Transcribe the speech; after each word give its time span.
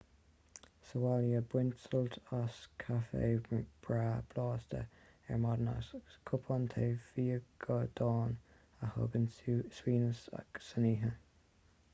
sa 0.91 1.01
bhaile 1.01 1.41
bain 1.49 1.67
sult 1.81 2.15
as 2.37 2.55
caifé 2.83 3.59
breá 3.83 4.07
blasta 4.33 4.81
ar 5.35 5.39
maidin 5.45 5.71
agus 5.75 6.17
cupán 6.31 6.65
tae 6.73 6.89
fíogadáin 7.13 8.35
a 8.89 8.91
thugann 8.97 9.31
suaimhneas 9.43 10.27
san 10.71 10.93
oíche 10.93 11.17